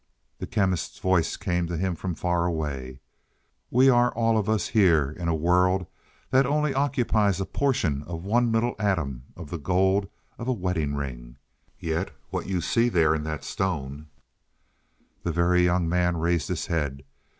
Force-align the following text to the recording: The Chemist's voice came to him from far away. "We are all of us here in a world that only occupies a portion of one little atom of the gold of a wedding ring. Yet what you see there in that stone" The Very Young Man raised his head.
The 0.39 0.47
Chemist's 0.47 0.97
voice 0.97 1.37
came 1.37 1.67
to 1.67 1.77
him 1.77 1.93
from 1.93 2.15
far 2.15 2.47
away. 2.47 3.01
"We 3.69 3.87
are 3.87 4.11
all 4.15 4.35
of 4.35 4.49
us 4.49 4.69
here 4.69 5.11
in 5.11 5.27
a 5.27 5.35
world 5.35 5.85
that 6.31 6.47
only 6.47 6.73
occupies 6.73 7.39
a 7.39 7.45
portion 7.45 8.01
of 8.07 8.23
one 8.23 8.51
little 8.51 8.73
atom 8.79 9.25
of 9.37 9.51
the 9.51 9.59
gold 9.59 10.09
of 10.39 10.47
a 10.47 10.53
wedding 10.53 10.95
ring. 10.95 11.35
Yet 11.77 12.09
what 12.31 12.47
you 12.47 12.61
see 12.61 12.89
there 12.89 13.13
in 13.13 13.21
that 13.25 13.43
stone" 13.43 14.07
The 15.23 15.31
Very 15.31 15.61
Young 15.63 15.87
Man 15.87 16.17
raised 16.17 16.47
his 16.47 16.65
head. 16.65 17.03